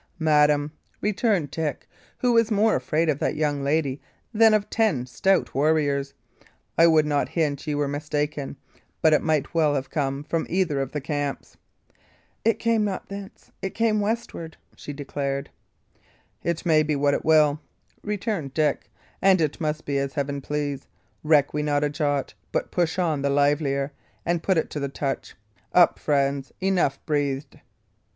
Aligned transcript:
"Madam," 0.17 0.71
returned 0.99 1.51
Dick, 1.51 1.87
who 2.17 2.33
was 2.33 2.49
more 2.49 2.73
afraid 2.75 3.07
of 3.07 3.19
that 3.19 3.35
young 3.35 3.61
lady 3.63 4.01
than 4.33 4.51
of 4.51 4.67
ten 4.67 5.05
stout 5.05 5.53
warriors, 5.53 6.15
"I 6.75 6.87
would 6.87 7.05
not 7.05 7.29
hint 7.29 7.67
ye 7.67 7.75
were 7.75 7.87
mistaken; 7.87 8.55
but 9.03 9.13
it 9.13 9.21
might 9.21 9.53
well 9.53 9.75
have 9.75 9.91
come 9.91 10.23
from 10.23 10.47
either 10.49 10.81
of 10.81 10.91
the 10.91 11.01
camps." 11.01 11.55
"It 12.43 12.57
came 12.57 12.83
not 12.83 13.09
thence. 13.09 13.51
It 13.61 13.75
came 13.75 13.97
from 13.97 14.01
westward," 14.01 14.57
she 14.75 14.91
declared. 14.91 15.51
"It 16.43 16.65
may 16.65 16.81
be 16.81 16.95
what 16.95 17.13
it 17.13 17.23
will," 17.23 17.59
returned 18.01 18.55
Dick; 18.55 18.89
"and 19.21 19.39
it 19.39 19.61
must 19.61 19.85
be 19.85 19.99
as 19.99 20.13
heaven 20.15 20.41
please. 20.41 20.87
Reck 21.23 21.53
we 21.53 21.61
not 21.61 21.83
a 21.83 21.89
jot, 21.91 22.33
but 22.51 22.71
push 22.71 22.97
on 22.97 23.21
the 23.21 23.29
livelier, 23.29 23.91
and 24.25 24.41
put 24.41 24.57
it 24.57 24.71
to 24.71 24.79
the 24.79 24.89
touch. 24.89 25.35
Up, 25.73 25.99
friends 25.99 26.51
enough 26.59 26.97
breathed." 27.05 27.59